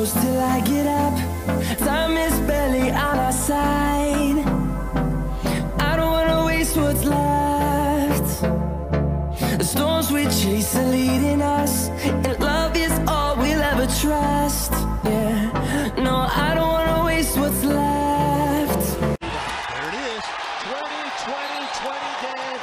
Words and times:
close 0.00 0.12
till 0.14 0.40
I 0.40 0.60
get 0.60 0.86
up. 0.86 1.14
Time 1.78 2.16
is 2.16 2.34
barely 2.48 2.90
on 2.90 3.18
our 3.18 3.32
side. 3.32 4.38
I 5.88 5.92
don't 5.98 6.12
wanna 6.16 6.46
waste 6.46 6.74
what's 6.76 7.04
left. 7.04 8.28
The 9.58 9.64
storms 9.64 10.10
we 10.10 10.24
chase 10.24 10.74
are 10.76 10.86
leading 10.86 11.42
us, 11.42 11.90
and 12.26 12.40
love 12.40 12.74
is 12.76 12.94
all 13.06 13.36
we'll 13.36 13.62
ever 13.72 13.86
trust. 14.00 14.72
Yeah, 15.04 15.92
no, 16.06 16.14
I 16.46 16.54
don't 16.54 16.72
wanna 16.78 17.04
waste 17.04 17.36
what's 17.36 17.62
left. 17.62 18.82
There 19.00 19.88
it 19.90 19.96
is. 20.12 20.24
20, 20.64 21.10
20, 21.28 21.60
20 21.82 22.12
game. 22.24 22.60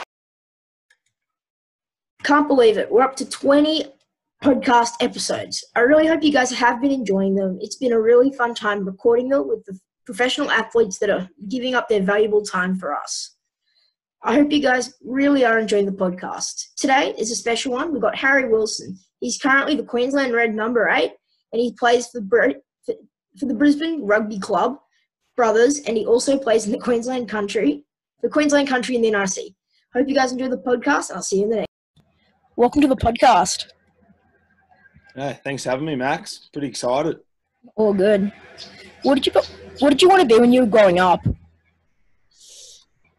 Can't 2.23 2.48
believe 2.48 2.77
it. 2.79 2.91
We're 2.91 3.04
up 3.04 3.15
to 3.17 3.26
20 3.29 3.96
podcast 4.47 4.93
episodes. 5.01 5.61
I 5.75 5.81
really 5.81 6.07
hope 6.07 6.23
you 6.23 6.31
guys 6.31 6.51
have 6.51 6.81
been 6.81 6.91
enjoying 6.91 7.35
them. 7.35 7.57
It's 7.59 7.75
been 7.75 7.91
a 7.91 7.99
really 7.99 8.31
fun 8.31 8.55
time 8.55 8.85
recording 8.85 9.27
them 9.27 9.45
with 9.45 9.65
the 9.65 9.77
professional 10.05 10.49
athletes 10.49 10.99
that 10.99 11.09
are 11.09 11.27
giving 11.49 11.75
up 11.75 11.89
their 11.89 12.01
valuable 12.01 12.41
time 12.41 12.79
for 12.79 12.95
us. 12.95 13.35
I 14.23 14.35
hope 14.35 14.49
you 14.53 14.61
guys 14.61 14.93
really 15.03 15.43
are 15.43 15.59
enjoying 15.59 15.85
the 15.85 15.91
podcast. 15.91 16.67
Today 16.77 17.13
is 17.17 17.29
a 17.29 17.35
special 17.35 17.73
one. 17.73 17.91
We've 17.91 18.01
got 18.01 18.15
Harry 18.15 18.47
Wilson. 18.47 18.97
He's 19.20 19.37
currently 19.37 19.75
the 19.75 19.83
Queensland 19.83 20.33
Red 20.33 20.55
number 20.55 20.87
eight, 20.87 21.11
and 21.51 21.61
he 21.61 21.73
plays 21.73 22.07
for, 22.07 22.21
for 22.85 23.45
the 23.45 23.53
Brisbane 23.53 24.05
Rugby 24.05 24.39
Club 24.39 24.77
Brothers, 25.35 25.79
and 25.79 25.98
he 25.98 26.05
also 26.05 26.37
plays 26.37 26.65
in 26.65 26.71
the 26.71 26.79
Queensland 26.79 27.27
Country, 27.27 27.84
the 28.21 28.29
Queensland 28.29 28.70
Country 28.70 28.95
in 28.95 29.01
the 29.01 29.11
NRC. 29.11 29.55
Hope 29.93 30.07
you 30.07 30.15
guys 30.15 30.32
enjoy 30.32 30.48
the 30.48 30.57
podcast. 30.57 31.09
and 31.09 31.17
I'll 31.17 31.21
see 31.21 31.39
you 31.39 31.43
in 31.43 31.49
the 31.49 31.55
next. 31.57 31.67
Welcome 32.55 32.82
to 32.82 32.87
the 32.87 32.95
podcast. 32.95 33.65
Yeah, 35.18 35.34
thanks 35.34 35.63
for 35.63 35.71
having 35.71 35.87
me, 35.87 35.96
Max. 35.96 36.48
Pretty 36.54 36.68
excited. 36.68 37.18
All 37.76 37.91
good. 37.91 38.32
What 39.01 39.15
did 39.15 39.26
you 39.26 39.41
What 39.79 39.90
did 39.90 40.01
you 40.01 40.10
want 40.10 40.21
to 40.21 40.27
be 40.27 40.40
when 40.40 40.54
you 40.54 40.62
were 40.62 40.68
growing 40.68 40.99
up? 40.99 41.26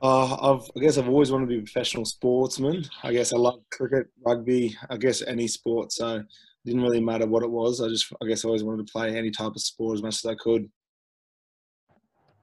Uh, 0.01 0.55
I've, 0.55 0.71
I 0.77 0.81
guess 0.81 0.97
I've 0.97 1.09
always 1.09 1.33
wanted 1.33 1.47
to 1.47 1.55
be 1.55 1.59
a 1.59 1.63
professional 1.63 2.05
sportsman. 2.05 2.85
I 3.03 3.13
guess 3.13 3.33
I 3.33 3.37
love 3.37 3.59
cricket, 3.73 4.07
rugby, 4.25 4.77
I 4.89 4.97
guess 4.97 5.23
any 5.23 5.49
sport. 5.49 5.91
So 5.91 6.19
it 6.19 6.27
didn't 6.65 6.83
really 6.83 7.01
matter 7.01 7.27
what 7.27 7.43
it 7.43 7.51
was. 7.51 7.81
I 7.81 7.89
just, 7.89 8.13
I 8.23 8.27
guess 8.27 8.45
I 8.45 8.49
always 8.49 8.63
wanted 8.63 8.87
to 8.87 8.93
play 8.93 9.17
any 9.17 9.33
type 9.33 9.57
of 9.57 9.61
sport 9.61 9.99
as 9.99 10.03
much 10.03 10.25
as 10.25 10.31
I 10.31 10.37
could. 10.37 10.71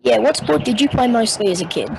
Yeah. 0.02 0.18
What 0.18 0.36
sport 0.36 0.66
did 0.66 0.82
you 0.82 0.90
play 0.90 1.08
mostly 1.08 1.50
as 1.50 1.62
a 1.62 1.66
kid? 1.66 1.90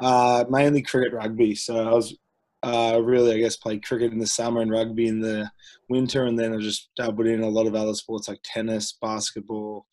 Uh, 0.00 0.44
mainly 0.48 0.82
cricket, 0.82 1.14
rugby. 1.14 1.56
So 1.56 1.88
I 1.88 1.92
was 1.92 2.16
uh, 2.62 3.00
really, 3.02 3.34
I 3.34 3.38
guess, 3.38 3.56
played 3.56 3.84
cricket 3.84 4.12
in 4.12 4.18
the 4.18 4.26
summer 4.26 4.60
and 4.60 4.70
rugby 4.70 5.08
in 5.08 5.20
the 5.20 5.50
winter, 5.88 6.24
and 6.24 6.38
then 6.38 6.54
I 6.54 6.58
just 6.58 6.90
dabbled 6.96 7.26
in 7.26 7.42
a 7.42 7.48
lot 7.48 7.66
of 7.66 7.74
other 7.74 7.94
sports 7.94 8.28
like 8.28 8.40
tennis, 8.44 8.96
basketball, 9.02 9.86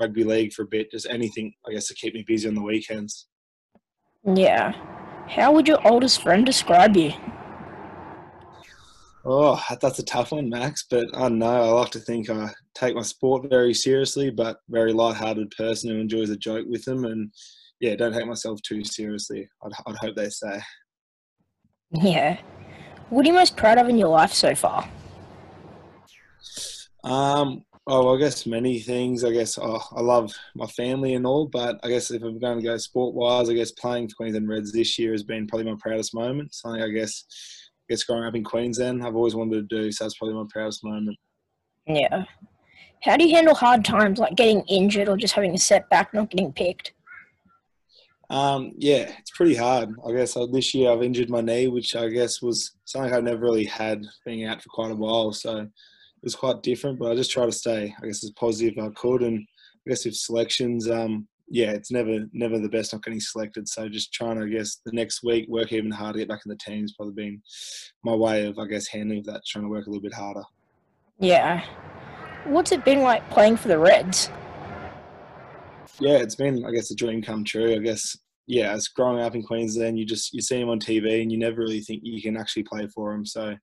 rugby 0.00 0.24
league 0.24 0.52
for 0.52 0.62
a 0.62 0.68
bit, 0.68 0.90
just 0.90 1.06
anything, 1.08 1.52
I 1.66 1.72
guess, 1.72 1.88
to 1.88 1.94
keep 1.94 2.14
me 2.14 2.24
busy 2.26 2.48
on 2.48 2.54
the 2.54 2.62
weekends. 2.62 3.28
Yeah. 4.34 4.72
How 5.28 5.52
would 5.52 5.66
your 5.66 5.86
oldest 5.86 6.22
friend 6.22 6.44
describe 6.44 6.96
you? 6.96 7.12
Oh, 9.24 9.62
that's 9.80 10.00
a 10.00 10.04
tough 10.04 10.32
one, 10.32 10.48
Max. 10.48 10.84
But 10.90 11.06
I 11.14 11.20
don't 11.20 11.38
know. 11.38 11.62
I 11.62 11.68
like 11.68 11.90
to 11.92 12.00
think 12.00 12.28
I 12.28 12.50
take 12.74 12.96
my 12.96 13.02
sport 13.02 13.48
very 13.48 13.72
seriously, 13.72 14.30
but 14.30 14.58
very 14.68 14.92
light-hearted 14.92 15.52
person 15.56 15.90
who 15.90 16.00
enjoys 16.00 16.30
a 16.30 16.36
joke 16.36 16.66
with 16.68 16.84
them, 16.84 17.04
and 17.04 17.32
yeah, 17.80 17.94
don't 17.94 18.12
take 18.12 18.26
myself 18.26 18.60
too 18.62 18.84
seriously. 18.84 19.48
I'd, 19.64 19.72
I'd 19.86 19.96
hope 19.96 20.16
they 20.16 20.28
say. 20.28 20.60
Yeah. 21.92 22.38
What 23.10 23.24
are 23.24 23.28
you 23.28 23.34
most 23.34 23.56
proud 23.56 23.78
of 23.78 23.88
in 23.88 23.98
your 23.98 24.08
life 24.08 24.32
so 24.32 24.54
far? 24.54 24.88
Um, 27.04 27.64
oh, 27.86 28.14
I 28.14 28.18
guess 28.18 28.46
many 28.46 28.78
things. 28.78 29.24
I 29.24 29.32
guess 29.32 29.58
oh, 29.58 29.82
I 29.94 30.00
love 30.00 30.32
my 30.54 30.66
family 30.66 31.14
and 31.14 31.26
all, 31.26 31.46
but 31.46 31.78
I 31.82 31.88
guess 31.88 32.10
if 32.10 32.22
I'm 32.22 32.38
going 32.38 32.58
to 32.58 32.64
go 32.64 32.76
sport-wise, 32.76 33.50
I 33.50 33.54
guess 33.54 33.72
playing 33.72 34.08
for 34.08 34.16
Queensland 34.16 34.48
Reds 34.48 34.72
this 34.72 34.98
year 34.98 35.12
has 35.12 35.22
been 35.22 35.46
probably 35.46 35.70
my 35.70 35.76
proudest 35.80 36.14
moment. 36.14 36.54
Something 36.54 36.82
I 36.82 36.88
guess, 36.88 37.24
I 37.88 37.92
guess 37.92 38.04
growing 38.04 38.24
up 38.24 38.34
in 38.34 38.44
Queensland, 38.44 39.04
I've 39.04 39.16
always 39.16 39.34
wanted 39.34 39.68
to 39.68 39.82
do. 39.82 39.92
So 39.92 40.04
that's 40.04 40.16
probably 40.16 40.36
my 40.36 40.46
proudest 40.48 40.84
moment. 40.84 41.18
Yeah. 41.86 42.24
How 43.02 43.16
do 43.16 43.24
you 43.24 43.34
handle 43.34 43.54
hard 43.54 43.84
times 43.84 44.20
like 44.20 44.36
getting 44.36 44.62
injured 44.68 45.08
or 45.08 45.16
just 45.16 45.34
having 45.34 45.54
a 45.54 45.58
setback, 45.58 46.14
not 46.14 46.30
getting 46.30 46.52
picked? 46.52 46.92
Um, 48.32 48.72
yeah, 48.78 49.12
it's 49.18 49.30
pretty 49.30 49.54
hard. 49.54 49.90
I 50.06 50.12
guess 50.12 50.38
uh, 50.38 50.46
this 50.46 50.72
year 50.72 50.90
I've 50.90 51.02
injured 51.02 51.28
my 51.28 51.42
knee, 51.42 51.68
which 51.68 51.94
I 51.94 52.08
guess 52.08 52.40
was 52.40 52.74
something 52.86 53.12
I've 53.12 53.24
never 53.24 53.42
really 53.42 53.66
had 53.66 54.06
being 54.24 54.46
out 54.46 54.62
for 54.62 54.70
quite 54.70 54.90
a 54.90 54.96
while. 54.96 55.32
So 55.32 55.58
it 55.58 55.68
was 56.22 56.34
quite 56.34 56.62
different, 56.62 56.98
but 56.98 57.12
I 57.12 57.14
just 57.14 57.30
try 57.30 57.44
to 57.44 57.52
stay, 57.52 57.94
I 58.02 58.06
guess, 58.06 58.24
as 58.24 58.30
positive 58.30 58.78
as 58.78 58.88
I 58.88 58.90
could. 58.94 59.22
And 59.22 59.38
I 59.86 59.90
guess 59.90 60.06
with 60.06 60.16
selections, 60.16 60.88
um, 60.88 61.28
yeah, 61.46 61.72
it's 61.72 61.90
never 61.90 62.20
never 62.32 62.58
the 62.58 62.70
best 62.70 62.94
not 62.94 63.04
getting 63.04 63.20
selected. 63.20 63.68
So 63.68 63.86
just 63.90 64.14
trying 64.14 64.36
to, 64.36 64.44
I 64.44 64.48
guess, 64.48 64.80
the 64.86 64.92
next 64.92 65.22
week 65.22 65.46
work 65.50 65.70
even 65.70 65.90
harder 65.90 66.14
to 66.14 66.18
get 66.20 66.28
back 66.28 66.40
in 66.46 66.48
the 66.48 66.56
team's 66.56 66.94
probably 66.94 67.12
been 67.12 67.42
my 68.02 68.14
way 68.14 68.46
of, 68.46 68.58
I 68.58 68.64
guess, 68.64 68.86
handling 68.86 69.24
that, 69.24 69.42
trying 69.46 69.64
to 69.64 69.70
work 69.70 69.86
a 69.86 69.90
little 69.90 70.02
bit 70.02 70.14
harder. 70.14 70.44
Yeah. 71.18 71.62
What's 72.44 72.72
it 72.72 72.82
been 72.82 73.02
like 73.02 73.28
playing 73.28 73.58
for 73.58 73.68
the 73.68 73.78
Reds? 73.78 74.30
yeah, 76.00 76.18
it's 76.18 76.34
been, 76.34 76.64
I 76.64 76.70
guess, 76.70 76.90
a 76.90 76.96
dream 76.96 77.22
come 77.22 77.44
true. 77.44 77.74
I 77.74 77.78
guess, 77.78 78.16
yeah, 78.46 78.72
as 78.72 78.88
growing 78.88 79.22
up 79.22 79.34
in 79.34 79.42
Queensland, 79.42 79.98
you 79.98 80.04
just 80.04 80.32
you 80.32 80.42
see 80.42 80.60
him 80.60 80.68
on 80.68 80.80
TV 80.80 81.22
and 81.22 81.30
you 81.30 81.38
never 81.38 81.60
really 81.60 81.80
think 81.80 82.00
you 82.02 82.20
can 82.20 82.36
actually 82.36 82.64
play 82.64 82.86
for 82.88 83.12
him. 83.12 83.24
So 83.24 83.54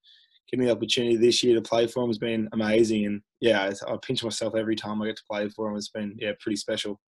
getting 0.50 0.66
the 0.66 0.72
opportunity 0.72 1.16
this 1.16 1.44
year 1.44 1.56
to 1.56 1.62
play 1.62 1.88
for 1.88 2.04
him 2.04 2.10
has 2.10 2.18
been 2.18 2.50
amazing. 2.54 3.06
And 3.06 3.22
yeah, 3.40 3.72
I, 3.88 3.94
I 3.94 3.98
pinch 4.02 4.24
myself 4.24 4.56
every 4.56 4.76
time 4.76 5.02
I 5.02 5.08
get 5.08 5.18
to 5.18 5.24
play 5.30 5.50
for 5.50 5.70
him. 5.70 5.78
It's 5.78 5.90
been 5.90 6.16
yeah, 6.20 6.32
pretty 6.40 6.56
special. 6.56 7.00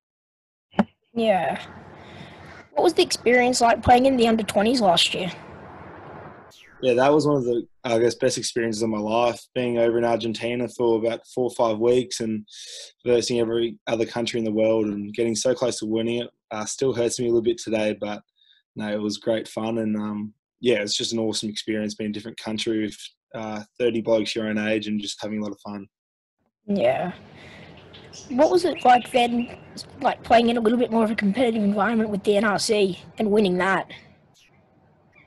Yeah. 1.14 1.60
What 2.72 2.84
was 2.84 2.94
the 2.94 3.02
experience 3.02 3.60
like 3.60 3.82
playing 3.82 4.06
in 4.06 4.16
the 4.16 4.28
under 4.28 4.44
20s 4.44 4.80
last 4.80 5.12
year? 5.14 5.30
Yeah, 6.82 6.94
that 6.94 7.12
was 7.12 7.26
one 7.26 7.36
of 7.36 7.44
the 7.44 7.66
I 7.84 7.98
guess 7.98 8.14
best 8.14 8.36
experiences 8.36 8.82
of 8.82 8.90
my 8.90 8.98
life. 8.98 9.40
Being 9.54 9.78
over 9.78 9.98
in 9.98 10.04
Argentina 10.04 10.68
for 10.68 10.98
about 10.98 11.26
four 11.34 11.44
or 11.44 11.54
five 11.54 11.78
weeks 11.78 12.20
and 12.20 12.46
versing 13.06 13.40
every 13.40 13.78
other 13.86 14.04
country 14.04 14.38
in 14.38 14.44
the 14.44 14.52
world 14.52 14.86
and 14.86 15.14
getting 15.14 15.34
so 15.34 15.54
close 15.54 15.78
to 15.78 15.86
winning 15.86 16.20
it 16.20 16.28
uh, 16.50 16.64
still 16.64 16.92
hurts 16.92 17.18
me 17.18 17.26
a 17.26 17.28
little 17.28 17.42
bit 17.42 17.58
today. 17.58 17.96
But 17.98 18.22
no, 18.76 18.92
it 18.92 19.00
was 19.00 19.18
great 19.18 19.48
fun 19.48 19.78
and 19.78 19.96
um, 19.96 20.34
yeah, 20.60 20.76
it's 20.76 20.96
just 20.96 21.12
an 21.12 21.18
awesome 21.18 21.48
experience 21.48 21.94
being 21.94 22.06
in 22.08 22.12
a 22.12 22.14
different 22.14 22.38
country 22.38 22.82
with 22.82 22.96
uh, 23.34 23.62
30 23.78 24.02
blokes 24.02 24.34
your 24.34 24.48
own 24.48 24.58
age 24.58 24.86
and 24.86 25.00
just 25.00 25.20
having 25.22 25.38
a 25.38 25.42
lot 25.42 25.52
of 25.52 25.60
fun. 25.60 25.86
Yeah. 26.66 27.12
What 28.28 28.50
was 28.50 28.64
it 28.64 28.84
like 28.84 29.10
then, 29.10 29.56
like 30.00 30.22
playing 30.22 30.50
in 30.50 30.56
a 30.56 30.60
little 30.60 30.78
bit 30.78 30.90
more 30.90 31.04
of 31.04 31.10
a 31.10 31.14
competitive 31.14 31.62
environment 31.62 32.10
with 32.10 32.22
the 32.24 32.32
NRC 32.32 32.98
and 33.18 33.30
winning 33.30 33.56
that? 33.58 33.90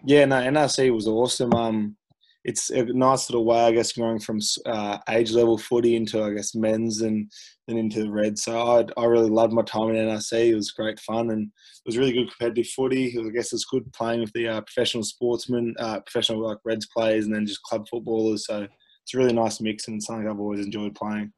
Yeah, 0.06 0.25
no, 0.25 0.35
NRC 0.35 0.94
was 0.94 1.08
awesome. 1.08 1.53
Um, 1.53 1.96
it's 2.43 2.69
a 2.71 2.83
nice 2.83 3.29
little 3.29 3.45
way, 3.45 3.59
I 3.59 3.71
guess, 3.71 3.93
going 3.93 4.19
from 4.19 4.39
uh, 4.65 4.97
age 5.09 5.31
level 5.31 5.57
footy 5.57 5.95
into, 5.95 6.21
I 6.21 6.33
guess, 6.33 6.55
men's 6.55 7.01
and 7.01 7.31
then 7.67 7.77
into 7.77 8.03
the 8.03 8.11
red. 8.11 8.37
So 8.37 8.59
I, 8.59 8.85
I 9.01 9.05
really 9.05 9.29
loved 9.29 9.53
my 9.53 9.61
time 9.61 9.89
in 9.89 9.95
NRC. 9.95 10.49
It 10.49 10.55
was 10.55 10.71
great 10.71 10.99
fun 10.99 11.29
and 11.31 11.43
it 11.43 11.85
was 11.85 11.97
really 11.97 12.11
good 12.11 12.29
competitive 12.29 12.67
footy. 12.67 13.17
I 13.17 13.29
guess 13.29 13.53
it's 13.53 13.65
good 13.65 13.91
playing 13.93 14.19
with 14.19 14.33
the 14.33 14.47
uh, 14.49 14.61
professional 14.61 15.03
sportsmen, 15.03 15.73
uh, 15.79 16.01
professional 16.01 16.45
like 16.45 16.57
Reds 16.65 16.87
players, 16.87 17.25
and 17.25 17.33
then 17.33 17.45
just 17.45 17.63
club 17.63 17.87
footballers. 17.89 18.45
So 18.45 18.67
it's 19.03 19.13
a 19.13 19.17
really 19.17 19.33
nice 19.33 19.61
mix 19.61 19.87
and 19.87 20.03
something 20.03 20.27
I've 20.27 20.39
always 20.39 20.65
enjoyed 20.65 20.95
playing. 20.95 21.31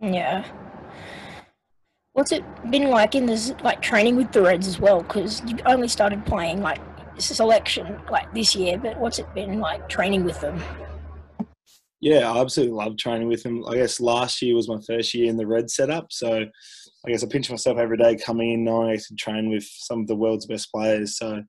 Yeah. 0.00 0.46
What's 2.12 2.30
it 2.30 2.44
been 2.70 2.90
like 2.90 3.16
in 3.16 3.26
this, 3.26 3.52
like 3.64 3.82
training 3.82 4.14
with 4.14 4.30
the 4.30 4.42
Reds 4.42 4.68
as 4.68 4.78
well? 4.78 5.02
Because 5.02 5.42
you 5.48 5.56
only 5.66 5.88
started 5.88 6.24
playing 6.24 6.62
like 6.62 6.78
selection 7.18 8.00
like 8.10 8.32
this 8.34 8.54
year, 8.54 8.78
but 8.78 8.98
what's 8.98 9.18
it 9.18 9.32
been 9.34 9.60
like 9.60 9.88
training 9.88 10.24
with 10.24 10.40
them? 10.40 10.62
Yeah, 12.00 12.30
I 12.30 12.40
absolutely 12.40 12.74
love 12.74 12.98
training 12.98 13.28
with 13.28 13.42
them. 13.42 13.64
I 13.66 13.76
guess 13.76 13.98
last 13.98 14.42
year 14.42 14.54
was 14.54 14.68
my 14.68 14.78
first 14.86 15.14
year 15.14 15.30
in 15.30 15.36
the 15.36 15.46
red 15.46 15.70
setup, 15.70 16.08
so 16.10 16.44
I 17.06 17.10
guess 17.10 17.24
I 17.24 17.28
pinch 17.28 17.50
myself 17.50 17.78
every 17.78 17.96
day 17.96 18.16
coming 18.16 18.52
in 18.52 18.64
knowing 18.64 18.90
I 18.90 18.96
can 18.96 19.16
train 19.16 19.48
with 19.48 19.64
some 19.64 20.00
of 20.00 20.06
the 20.06 20.16
world's 20.16 20.46
best 20.46 20.70
players. 20.70 21.16
So 21.16 21.42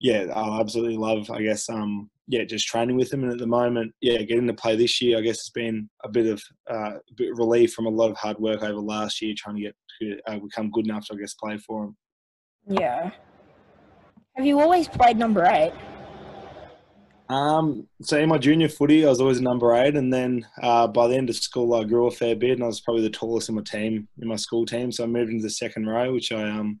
yeah, 0.00 0.26
I 0.34 0.60
absolutely 0.60 0.98
love. 0.98 1.30
I 1.30 1.42
guess 1.42 1.68
um 1.70 2.10
yeah, 2.26 2.44
just 2.44 2.66
training 2.66 2.96
with 2.96 3.10
them, 3.10 3.22
and 3.22 3.32
at 3.32 3.38
the 3.38 3.46
moment, 3.46 3.92
yeah, 4.00 4.18
getting 4.22 4.46
to 4.46 4.54
play 4.54 4.76
this 4.76 5.00
year, 5.00 5.18
I 5.18 5.20
guess 5.20 5.36
it's 5.36 5.50
been 5.50 5.88
a 6.04 6.08
bit 6.08 6.26
of 6.26 6.42
uh, 6.70 6.96
a 6.96 7.14
bit 7.16 7.32
of 7.32 7.38
relief 7.38 7.72
from 7.72 7.86
a 7.86 7.90
lot 7.90 8.10
of 8.10 8.16
hard 8.16 8.38
work 8.38 8.62
over 8.62 8.80
last 8.80 9.20
year, 9.20 9.34
trying 9.36 9.56
to 9.56 9.62
get 9.62 9.76
to 10.00 10.18
uh, 10.26 10.38
become 10.38 10.70
good 10.70 10.86
enough 10.86 11.06
to 11.06 11.14
I 11.14 11.16
guess 11.18 11.34
play 11.34 11.58
for 11.58 11.84
them. 11.84 11.96
Yeah. 12.66 13.10
Have 14.36 14.46
you 14.46 14.58
always 14.58 14.88
played 14.88 15.16
number 15.16 15.44
eight? 15.44 15.72
Um, 17.28 17.86
so 18.02 18.18
in 18.18 18.28
my 18.28 18.38
junior 18.38 18.68
footy, 18.68 19.06
I 19.06 19.08
was 19.08 19.20
always 19.20 19.40
number 19.40 19.74
eight, 19.76 19.94
and 19.94 20.12
then 20.12 20.44
uh, 20.60 20.88
by 20.88 21.06
the 21.06 21.16
end 21.16 21.30
of 21.30 21.36
school, 21.36 21.74
I 21.74 21.84
grew 21.84 22.08
a 22.08 22.10
fair 22.10 22.34
bit, 22.34 22.50
and 22.50 22.64
I 22.64 22.66
was 22.66 22.80
probably 22.80 23.02
the 23.02 23.10
tallest 23.10 23.48
in 23.48 23.54
my 23.54 23.62
team, 23.62 24.08
in 24.20 24.28
my 24.28 24.36
school 24.36 24.66
team. 24.66 24.90
So 24.90 25.04
I 25.04 25.06
moved 25.06 25.30
into 25.30 25.44
the 25.44 25.50
second 25.50 25.86
row, 25.86 26.12
which 26.12 26.32
I 26.32 26.50
um 26.50 26.80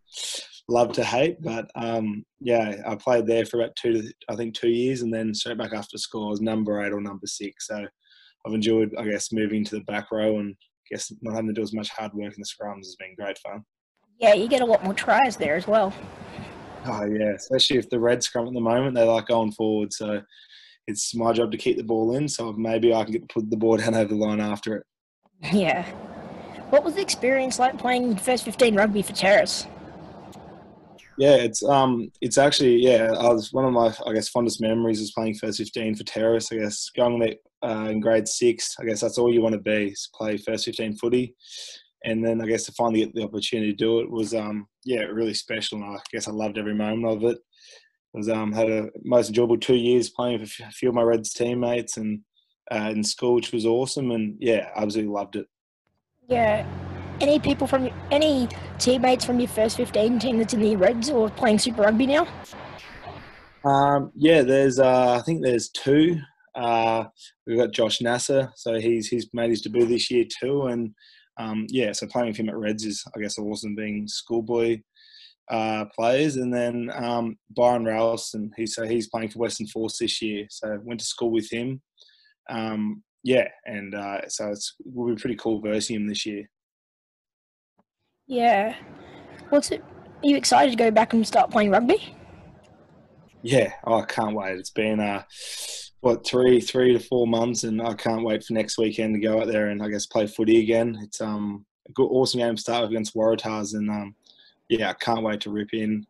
love 0.68 0.92
to 0.94 1.04
hate, 1.04 1.40
but 1.42 1.70
um 1.76 2.24
yeah, 2.40 2.82
I 2.86 2.96
played 2.96 3.26
there 3.26 3.46
for 3.46 3.60
about 3.60 3.76
two, 3.76 4.02
to, 4.02 4.12
I 4.28 4.34
think 4.34 4.54
two 4.54 4.70
years, 4.70 5.02
and 5.02 5.14
then 5.14 5.32
straight 5.32 5.58
back 5.58 5.72
after 5.72 5.96
school, 5.96 6.26
I 6.26 6.30
was 6.30 6.40
number 6.40 6.84
eight 6.84 6.92
or 6.92 7.00
number 7.00 7.26
six. 7.26 7.68
So 7.68 7.86
I've 8.46 8.54
enjoyed, 8.54 8.90
I 8.98 9.04
guess, 9.04 9.32
moving 9.32 9.64
to 9.64 9.76
the 9.76 9.84
back 9.84 10.10
row 10.10 10.38
and 10.40 10.54
I 10.58 10.94
guess 10.94 11.12
not 11.22 11.34
having 11.34 11.48
to 11.48 11.54
do 11.54 11.62
as 11.62 11.72
much 11.72 11.88
hard 11.90 12.12
work 12.14 12.34
in 12.34 12.40
the 12.40 12.46
scrums 12.46 12.84
has 12.84 12.96
been 12.96 13.14
great 13.16 13.38
fun. 13.38 13.64
Yeah, 14.18 14.34
you 14.34 14.48
get 14.48 14.60
a 14.60 14.66
lot 14.66 14.84
more 14.84 14.94
tries 14.94 15.36
there 15.36 15.54
as 15.56 15.66
well. 15.66 15.92
Oh 16.86 17.04
yeah, 17.04 17.32
especially 17.34 17.78
if 17.78 17.88
the 17.88 17.98
red 17.98 18.22
scrum 18.22 18.46
at 18.46 18.54
the 18.54 18.60
moment 18.60 18.94
they 18.94 19.04
like 19.04 19.26
going 19.26 19.52
forward. 19.52 19.92
So 19.92 20.22
it's 20.86 21.14
my 21.14 21.32
job 21.32 21.50
to 21.52 21.58
keep 21.58 21.76
the 21.76 21.82
ball 21.84 22.16
in. 22.16 22.28
So 22.28 22.52
maybe 22.52 22.92
I 22.92 23.04
can 23.04 23.12
get 23.12 23.28
put 23.28 23.50
the 23.50 23.56
ball 23.56 23.76
down 23.78 23.94
over 23.94 24.08
the 24.08 24.16
line 24.16 24.40
after 24.40 24.76
it. 24.76 24.86
Yeah. 25.52 25.84
What 26.70 26.84
was 26.84 26.94
the 26.94 27.02
experience 27.02 27.58
like 27.58 27.78
playing 27.78 28.16
first 28.16 28.44
15 28.44 28.74
rugby 28.74 29.02
for 29.02 29.12
Terrace? 29.12 29.66
Yeah, 31.16 31.36
it's 31.36 31.62
um, 31.62 32.10
it's 32.20 32.38
actually 32.38 32.82
yeah. 32.82 33.12
I 33.12 33.28
was 33.28 33.52
one 33.52 33.64
of 33.64 33.72
my 33.72 33.94
I 34.06 34.12
guess 34.12 34.28
fondest 34.28 34.60
memories 34.60 35.00
is 35.00 35.12
playing 35.12 35.34
first 35.34 35.58
fifteen 35.58 35.94
for 35.94 36.02
Terrace. 36.02 36.50
I 36.50 36.56
guess 36.56 36.90
going 36.90 37.20
there 37.20 37.34
uh, 37.62 37.88
in 37.88 38.00
grade 38.00 38.26
six. 38.26 38.74
I 38.80 38.84
guess 38.84 39.00
that's 39.00 39.16
all 39.16 39.32
you 39.32 39.40
want 39.40 39.54
to 39.54 39.60
be 39.60 39.92
is 39.92 40.08
play 40.12 40.36
first 40.36 40.64
fifteen 40.64 40.96
footy, 40.96 41.36
and 42.04 42.24
then 42.24 42.40
I 42.40 42.46
guess 42.46 42.64
to 42.64 42.72
finally 42.72 43.00
get 43.00 43.14
the 43.14 43.24
opportunity 43.24 43.72
to 43.72 43.76
do 43.76 44.00
it 44.00 44.10
was 44.10 44.34
um, 44.34 44.66
yeah, 44.84 45.00
really 45.00 45.34
special. 45.34 45.78
And 45.78 45.96
I 45.96 46.00
guess 46.12 46.28
I 46.28 46.32
loved 46.32 46.58
every 46.58 46.74
moment 46.74 47.06
of 47.06 47.24
it. 47.24 47.38
it 47.38 48.16
was 48.16 48.28
um, 48.28 48.52
had 48.52 48.70
a 48.70 48.90
most 49.04 49.28
enjoyable 49.28 49.58
two 49.58 49.74
years 49.74 50.10
playing 50.10 50.40
with 50.40 50.52
a 50.60 50.70
few 50.70 50.90
of 50.90 50.94
my 50.94 51.02
Reds 51.02 51.32
teammates 51.32 51.96
and 51.96 52.20
uh, 52.70 52.90
in 52.90 53.02
school, 53.02 53.34
which 53.34 53.52
was 53.52 53.66
awesome. 53.66 54.10
And 54.10 54.36
yeah, 54.38 54.68
absolutely 54.76 55.12
loved 55.12 55.36
it. 55.36 55.46
Yeah. 56.28 56.66
Any 57.20 57.38
people 57.38 57.66
from 57.66 57.90
any 58.10 58.48
teammates 58.78 59.24
from 59.24 59.38
your 59.38 59.48
first 59.48 59.76
15 59.76 60.18
team 60.18 60.38
that's 60.38 60.52
in 60.52 60.60
the 60.60 60.76
Reds 60.76 61.10
or 61.10 61.30
playing 61.30 61.58
Super 61.58 61.82
Rugby 61.82 62.06
now? 62.06 62.26
Um, 63.64 64.12
yeah, 64.14 64.42
there's 64.42 64.78
uh, 64.78 65.14
I 65.18 65.22
think 65.22 65.42
there's 65.42 65.70
two. 65.70 66.20
Uh, 66.54 67.04
we've 67.46 67.56
got 67.56 67.72
Josh 67.72 68.00
Nasser, 68.02 68.52
so 68.56 68.74
he's 68.74 69.08
he's 69.08 69.28
made 69.32 69.50
his 69.50 69.62
debut 69.62 69.86
this 69.86 70.10
year 70.10 70.24
too, 70.40 70.66
and 70.66 70.94
um, 71.36 71.66
yeah, 71.68 71.92
so 71.92 72.06
playing 72.06 72.28
with 72.28 72.36
him 72.36 72.48
at 72.48 72.56
Reds 72.56 72.84
is 72.84 73.04
I 73.14 73.20
guess 73.20 73.38
awesome, 73.38 73.74
being 73.74 74.06
schoolboy 74.06 74.80
uh, 75.50 75.86
players, 75.94 76.36
and 76.36 76.52
then 76.52 76.90
um, 76.94 77.36
Byron 77.50 77.84
Ralston, 77.84 78.50
he's 78.56 78.74
so 78.74 78.86
he's 78.86 79.08
playing 79.08 79.30
for 79.30 79.40
Western 79.40 79.66
Force 79.66 79.98
this 79.98 80.22
year, 80.22 80.46
so 80.50 80.78
went 80.84 81.00
to 81.00 81.06
school 81.06 81.30
with 81.30 81.50
him. 81.50 81.82
Um, 82.48 83.02
yeah, 83.22 83.48
and 83.64 83.94
uh, 83.94 84.28
so 84.28 84.50
it's 84.50 84.74
will 84.84 85.14
be 85.14 85.20
pretty 85.20 85.36
cool 85.36 85.60
versing 85.60 85.96
him 85.96 86.06
this 86.06 86.26
year. 86.26 86.48
Yeah. 88.26 88.76
What's 89.50 89.70
it? 89.70 89.82
Are 89.82 90.26
you 90.26 90.36
excited 90.36 90.70
to 90.70 90.76
go 90.76 90.90
back 90.90 91.12
and 91.12 91.26
start 91.26 91.50
playing 91.50 91.70
rugby? 91.70 92.14
Yeah, 93.42 93.72
oh, 93.84 94.00
I 94.00 94.06
can't 94.06 94.34
wait. 94.34 94.58
It's 94.58 94.70
been 94.70 95.00
uh, 95.00 95.22
what 96.04 96.26
three, 96.26 96.60
three 96.60 96.92
to 96.92 96.98
four 96.98 97.26
months, 97.26 97.64
and 97.64 97.80
I 97.80 97.94
can't 97.94 98.24
wait 98.24 98.44
for 98.44 98.52
next 98.52 98.76
weekend 98.76 99.14
to 99.14 99.20
go 99.20 99.40
out 99.40 99.46
there 99.46 99.68
and 99.68 99.82
I 99.82 99.88
guess 99.88 100.04
play 100.04 100.26
footy 100.26 100.60
again. 100.60 100.98
It's 101.02 101.20
um 101.22 101.64
a 101.88 101.92
good, 101.92 102.08
awesome 102.08 102.40
game 102.40 102.56
to 102.56 102.60
start 102.60 102.82
with 102.82 102.90
against 102.90 103.14
Waratahs, 103.14 103.74
and 103.74 103.88
um, 103.90 104.14
yeah, 104.68 104.90
I 104.90 104.94
can't 104.94 105.22
wait 105.22 105.40
to 105.42 105.50
rip 105.50 105.72
in. 105.72 106.06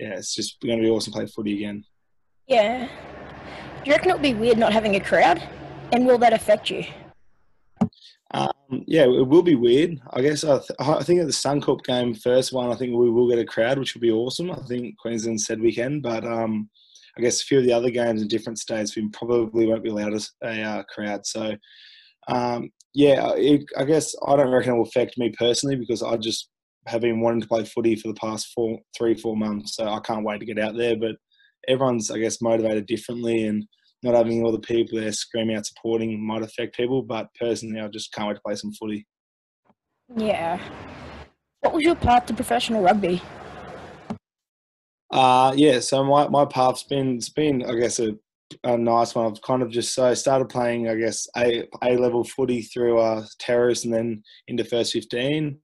Yeah, 0.00 0.14
it's 0.14 0.34
just 0.34 0.60
going 0.60 0.78
to 0.78 0.84
be 0.84 0.90
awesome 0.90 1.12
to 1.12 1.18
play 1.18 1.26
footy 1.26 1.56
again. 1.58 1.84
Yeah. 2.46 2.86
Do 2.86 3.90
you 3.90 3.92
reckon 3.92 4.10
it'll 4.10 4.22
be 4.22 4.34
weird 4.34 4.58
not 4.58 4.72
having 4.72 4.96
a 4.96 5.00
crowd? 5.00 5.42
And 5.92 6.06
will 6.06 6.18
that 6.18 6.32
affect 6.32 6.70
you? 6.70 6.84
Um, 8.32 8.52
yeah, 8.86 9.02
it 9.04 9.26
will 9.26 9.42
be 9.42 9.56
weird. 9.56 10.00
I 10.12 10.22
guess 10.22 10.44
I, 10.44 10.58
th- 10.58 10.70
I 10.78 11.02
think 11.02 11.20
at 11.20 11.26
the 11.26 11.32
Suncorp 11.32 11.82
game, 11.84 12.14
first 12.14 12.52
one, 12.52 12.70
I 12.70 12.76
think 12.76 12.96
we 12.96 13.10
will 13.10 13.28
get 13.28 13.38
a 13.38 13.44
crowd, 13.44 13.78
which 13.78 13.94
will 13.94 14.00
be 14.00 14.12
awesome. 14.12 14.50
I 14.50 14.60
think 14.68 14.96
Queensland 14.98 15.40
said 15.40 15.60
we 15.60 15.74
can, 15.74 16.00
but 16.00 16.24
um, 16.24 16.70
I 17.20 17.22
guess 17.22 17.42
a 17.42 17.44
few 17.44 17.58
of 17.58 17.64
the 17.64 17.72
other 17.74 17.90
games 17.90 18.22
in 18.22 18.28
different 18.28 18.58
states, 18.58 18.96
we 18.96 19.06
probably 19.10 19.66
won't 19.66 19.84
be 19.84 19.90
allowed 19.90 20.18
a, 20.42 20.62
uh, 20.62 20.82
crowd. 20.84 21.26
So, 21.26 21.54
um, 22.28 22.70
yeah, 22.94 23.32
it, 23.36 23.62
I 23.76 23.84
guess 23.84 24.14
I 24.26 24.36
don't 24.36 24.50
reckon 24.50 24.72
it 24.72 24.76
will 24.78 24.86
affect 24.86 25.18
me 25.18 25.30
personally 25.38 25.76
because 25.76 26.02
I 26.02 26.16
just 26.16 26.48
have 26.86 27.02
been 27.02 27.20
wanting 27.20 27.42
to 27.42 27.46
play 27.46 27.62
footy 27.66 27.94
for 27.94 28.08
the 28.08 28.14
past 28.14 28.52
four, 28.54 28.78
three, 28.96 29.14
four 29.14 29.36
months. 29.36 29.76
So 29.76 29.86
I 29.86 30.00
can't 30.00 30.24
wait 30.24 30.40
to 30.40 30.46
get 30.46 30.58
out 30.58 30.78
there. 30.78 30.96
But 30.96 31.16
everyone's, 31.68 32.10
I 32.10 32.18
guess, 32.18 32.40
motivated 32.40 32.86
differently 32.86 33.44
and 33.46 33.66
not 34.02 34.14
having 34.14 34.42
all 34.42 34.50
the 34.50 34.60
people 34.60 34.98
there 34.98 35.12
screaming 35.12 35.56
out 35.56 35.66
supporting 35.66 36.26
might 36.26 36.42
affect 36.42 36.74
people. 36.74 37.02
But 37.02 37.28
personally, 37.38 37.82
I 37.82 37.88
just 37.88 38.14
can't 38.14 38.28
wait 38.28 38.36
to 38.36 38.40
play 38.40 38.54
some 38.54 38.72
footy. 38.72 39.06
Yeah. 40.16 40.58
What 41.60 41.74
was 41.74 41.84
your 41.84 41.96
path 41.96 42.24
to 42.26 42.34
professional 42.34 42.80
rugby? 42.80 43.20
Uh, 45.10 45.52
yeah, 45.56 45.80
so 45.80 46.04
my, 46.04 46.28
my 46.28 46.44
path's 46.44 46.84
been, 46.84 47.16
it's 47.16 47.28
been, 47.28 47.64
I 47.64 47.74
guess, 47.74 47.98
a, 47.98 48.12
a 48.64 48.76
nice 48.76 49.14
one. 49.14 49.26
I've 49.26 49.42
kind 49.42 49.62
of 49.62 49.70
just 49.70 49.94
so 49.94 50.14
started 50.14 50.48
playing, 50.48 50.88
I 50.88 50.94
guess, 50.94 51.26
A, 51.36 51.64
A 51.82 51.96
level 51.96 52.24
footy 52.24 52.62
through 52.62 52.98
uh, 52.98 53.24
Terrace 53.38 53.84
and 53.84 53.92
then 53.92 54.22
into 54.48 54.64
first 54.64 54.92
15. 54.92 55.58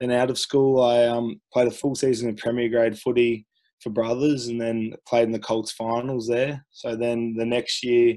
Then 0.00 0.10
out 0.10 0.30
of 0.30 0.38
school, 0.38 0.82
I 0.82 1.04
um, 1.04 1.40
played 1.52 1.68
a 1.68 1.72
full 1.72 1.94
season 1.94 2.28
of 2.28 2.36
Premier 2.36 2.68
Grade 2.68 2.98
footy 2.98 3.46
for 3.80 3.90
brothers 3.90 4.48
and 4.48 4.60
then 4.60 4.92
played 5.06 5.24
in 5.24 5.32
the 5.32 5.38
Colts 5.38 5.72
finals 5.72 6.28
there. 6.28 6.64
So 6.70 6.94
then 6.96 7.34
the 7.36 7.46
next 7.46 7.82
year, 7.82 8.14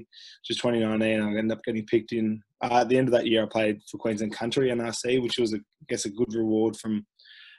was 0.48 0.58
2019, 0.58 1.20
I 1.20 1.38
ended 1.38 1.52
up 1.52 1.64
getting 1.64 1.86
picked 1.86 2.12
in. 2.12 2.42
Uh, 2.62 2.80
at 2.82 2.88
the 2.88 2.98
end 2.98 3.08
of 3.08 3.12
that 3.12 3.26
year, 3.26 3.42
I 3.42 3.46
played 3.46 3.80
for 3.90 3.98
Queensland 3.98 4.34
Country 4.34 4.68
NRC, 4.68 5.22
which 5.22 5.38
was, 5.38 5.52
a, 5.52 5.56
I 5.56 5.84
guess, 5.88 6.04
a 6.04 6.10
good 6.10 6.34
reward 6.34 6.76
from 6.76 7.06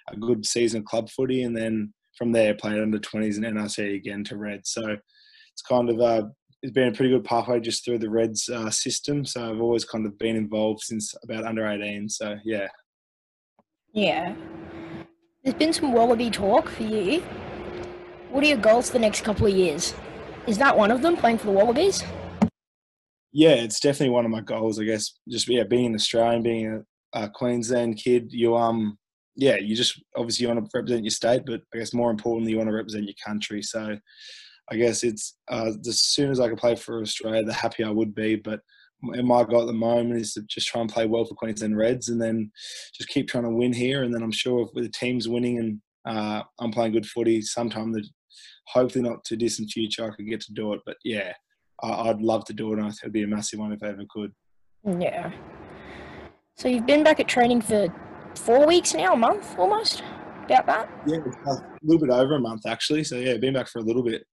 a 0.09 0.15
good 0.15 0.45
season 0.45 0.79
of 0.79 0.85
club 0.85 1.09
footy. 1.09 1.43
And 1.43 1.57
then 1.57 1.93
from 2.17 2.31
there, 2.31 2.53
played 2.53 2.81
under 2.81 2.99
20s 2.99 3.37
and 3.37 3.45
NRC 3.57 3.95
again 3.95 4.23
to 4.25 4.37
Reds. 4.37 4.71
So 4.71 4.97
it's 5.53 5.61
kind 5.61 5.89
of 5.89 5.99
uh, 5.99 6.27
it's 6.61 6.71
been 6.71 6.89
a 6.89 6.91
pretty 6.91 7.11
good 7.11 7.23
pathway 7.23 7.59
just 7.59 7.83
through 7.83 7.99
the 7.99 8.09
Reds 8.09 8.47
uh, 8.49 8.69
system. 8.69 9.25
So 9.25 9.49
I've 9.49 9.61
always 9.61 9.85
kind 9.85 10.05
of 10.05 10.17
been 10.17 10.35
involved 10.35 10.81
since 10.81 11.13
about 11.23 11.45
under 11.45 11.67
18. 11.67 12.09
So 12.09 12.37
yeah. 12.43 12.67
Yeah. 13.93 14.35
There's 15.43 15.55
been 15.55 15.73
some 15.73 15.91
Wallaby 15.91 16.29
talk 16.29 16.69
for 16.69 16.83
you. 16.83 17.21
What 18.29 18.43
are 18.43 18.47
your 18.47 18.57
goals 18.57 18.87
for 18.87 18.93
the 18.93 18.99
next 18.99 19.21
couple 19.21 19.47
of 19.47 19.53
years? 19.53 19.93
Is 20.47 20.57
that 20.59 20.77
one 20.77 20.91
of 20.91 21.01
them, 21.01 21.17
playing 21.17 21.39
for 21.39 21.47
the 21.47 21.51
Wallabies? 21.51 22.03
Yeah, 23.33 23.53
it's 23.53 23.79
definitely 23.79 24.13
one 24.13 24.25
of 24.25 24.31
my 24.31 24.41
goals. 24.41 24.79
I 24.79 24.83
guess 24.83 25.19
just 25.29 25.47
yeah, 25.47 25.63
being 25.63 25.87
an 25.87 25.95
Australian, 25.95 26.43
being 26.43 26.83
a, 27.13 27.23
a 27.23 27.29
Queensland 27.29 27.97
kid, 27.97 28.31
you 28.31 28.55
um 28.55 28.97
yeah, 29.35 29.57
you 29.57 29.75
just 29.75 30.01
obviously 30.15 30.43
you 30.43 30.53
want 30.53 30.63
to 30.63 30.77
represent 30.77 31.03
your 31.03 31.11
state, 31.11 31.43
but 31.45 31.61
I 31.73 31.77
guess 31.77 31.93
more 31.93 32.11
importantly, 32.11 32.51
you 32.51 32.57
want 32.57 32.69
to 32.69 32.75
represent 32.75 33.05
your 33.05 33.15
country. 33.25 33.61
So 33.61 33.97
I 34.69 34.75
guess 34.75 35.03
it's 35.03 35.37
uh, 35.49 35.71
as 35.87 36.01
soon 36.01 36.31
as 36.31 36.39
I 36.39 36.47
can 36.47 36.57
play 36.57 36.75
for 36.75 37.01
Australia, 37.01 37.43
the 37.43 37.53
happier 37.53 37.87
I 37.87 37.91
would 37.91 38.13
be. 38.13 38.35
But 38.35 38.61
my 39.01 39.43
goal 39.43 39.61
at 39.61 39.67
the 39.67 39.73
moment 39.73 40.21
is 40.21 40.33
to 40.33 40.41
just 40.43 40.67
try 40.67 40.81
and 40.81 40.91
play 40.91 41.07
well 41.07 41.25
for 41.25 41.35
Queensland 41.35 41.77
Reds, 41.77 42.09
and 42.09 42.21
then 42.21 42.51
just 42.93 43.09
keep 43.09 43.27
trying 43.27 43.45
to 43.45 43.49
win 43.49 43.73
here. 43.73 44.03
And 44.03 44.13
then 44.13 44.23
I'm 44.23 44.31
sure 44.31 44.61
if 44.61 44.69
the 44.73 44.89
team's 44.89 45.27
winning 45.27 45.59
and 45.59 45.81
uh, 46.05 46.43
I'm 46.59 46.71
playing 46.71 46.93
good 46.93 47.05
footy, 47.05 47.41
sometime 47.41 47.91
the 47.91 48.03
hopefully 48.67 49.03
not 49.03 49.23
too 49.25 49.35
distant 49.35 49.69
future, 49.69 50.05
I 50.05 50.15
could 50.15 50.27
get 50.27 50.41
to 50.41 50.53
do 50.53 50.73
it. 50.73 50.81
But 50.85 50.97
yeah, 51.03 51.33
I, 51.81 52.07
would 52.07 52.21
love 52.21 52.45
to 52.45 52.53
do 52.53 52.71
it. 52.71 52.79
And 52.79 52.83
I 52.83 52.89
think 52.89 53.03
it'd 53.03 53.13
be 53.13 53.23
a 53.23 53.27
massive 53.27 53.59
one 53.59 53.73
if 53.73 53.83
I 53.83 53.87
ever 53.87 54.03
could. 54.09 54.31
Yeah. 54.85 55.31
So 56.57 56.67
you've 56.67 56.85
been 56.85 57.03
back 57.03 57.19
at 57.19 57.27
training 57.27 57.61
for 57.61 57.93
four 58.35 58.65
weeks 58.65 58.93
now, 58.93 59.13
a 59.13 59.17
month 59.17 59.57
almost, 59.57 60.03
about 60.45 60.65
that. 60.65 60.89
Yeah, 61.07 61.19
a 61.47 61.57
little 61.83 61.99
bit 61.99 62.09
over 62.09 62.35
a 62.35 62.39
month 62.39 62.65
actually. 62.65 63.03
So 63.03 63.17
yeah, 63.17 63.37
been 63.37 63.53
back 63.53 63.67
for 63.67 63.79
a 63.79 63.83
little 63.83 64.03
bit. 64.03 64.25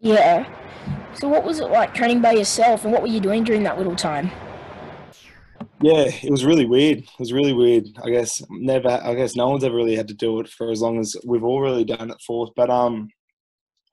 Yeah. 0.00 0.48
So 1.14 1.28
what 1.28 1.44
was 1.44 1.60
it 1.60 1.66
like 1.66 1.94
training 1.94 2.20
by 2.20 2.32
yourself, 2.32 2.84
and 2.84 2.92
what 2.92 3.02
were 3.02 3.08
you 3.08 3.20
doing 3.20 3.44
during 3.44 3.62
that 3.64 3.78
little 3.78 3.96
time? 3.96 4.30
Yeah, 5.80 6.04
it 6.06 6.30
was 6.30 6.44
really 6.44 6.64
weird. 6.64 6.98
It 6.98 7.18
was 7.18 7.32
really 7.32 7.52
weird. 7.52 7.88
I 8.02 8.10
guess 8.10 8.42
never. 8.50 8.88
I 8.88 9.14
guess 9.14 9.36
no 9.36 9.48
one's 9.48 9.64
ever 9.64 9.76
really 9.76 9.96
had 9.96 10.08
to 10.08 10.14
do 10.14 10.40
it 10.40 10.48
for 10.48 10.70
as 10.70 10.80
long 10.80 10.98
as 10.98 11.16
we've 11.24 11.44
all 11.44 11.60
really 11.60 11.84
done 11.84 12.10
it 12.10 12.20
for. 12.26 12.48
But 12.56 12.70
um, 12.70 13.08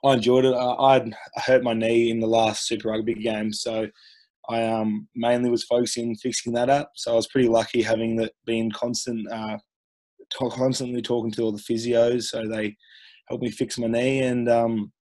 I 0.04 0.14
enjoyed 0.14 0.46
it. 0.46 0.54
I, 0.54 0.96
I'd 0.96 1.14
hurt 1.36 1.64
my 1.64 1.74
knee 1.74 2.12
in 2.12 2.20
the 2.20 2.28
last 2.28 2.68
Super 2.68 2.90
Rugby 2.90 3.16
game, 3.16 3.52
so 3.52 3.88
I 4.50 4.66
um 4.66 5.08
mainly 5.16 5.50
was 5.50 5.64
focusing 5.64 6.16
fixing 6.16 6.54
that 6.54 6.70
up. 6.70 6.92
So 6.96 7.14
I 7.14 7.16
was 7.16 7.28
pretty 7.28 7.48
lucky 7.48 7.82
having 7.82 8.16
that 8.18 8.34
being 8.46 8.72
constant, 8.72 9.32
uh, 9.32 9.58
talk, 10.34 10.54
constantly 10.54 11.02
talking 11.02 11.32
to 11.32 11.44
all 11.44 11.52
the 11.52 11.62
physios, 11.62 12.24
so 12.24 12.48
they 12.48 12.76
helped 13.28 13.44
me 13.44 13.52
fix 13.52 13.78
my 13.78 13.88
knee. 13.88 14.22
And 14.22 14.50
um, 14.50 14.92